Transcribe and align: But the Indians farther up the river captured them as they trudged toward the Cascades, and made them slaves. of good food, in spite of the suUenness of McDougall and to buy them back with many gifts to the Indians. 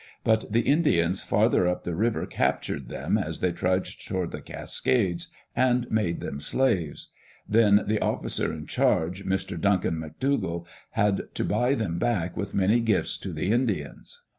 But 0.23 0.51
the 0.51 0.61
Indians 0.61 1.21
farther 1.21 1.67
up 1.67 1.83
the 1.83 1.93
river 1.93 2.25
captured 2.25 2.89
them 2.89 3.19
as 3.19 3.39
they 3.39 3.51
trudged 3.51 4.07
toward 4.07 4.31
the 4.31 4.41
Cascades, 4.41 5.27
and 5.55 5.91
made 5.91 6.21
them 6.21 6.39
slaves. 6.39 7.09
of 7.47 7.53
good 7.53 7.59
food, 7.65 7.67
in 7.67 7.73
spite 7.77 7.81
of 7.81 7.87
the 7.87 7.93
suUenness 7.93 8.01
of 9.51 9.93
McDougall 9.93 10.65
and 10.95 11.21
to 11.35 11.45
buy 11.45 11.75
them 11.75 11.99
back 11.99 12.35
with 12.35 12.55
many 12.55 12.79
gifts 12.79 13.15
to 13.19 13.31
the 13.31 13.51
Indians. 13.51 14.21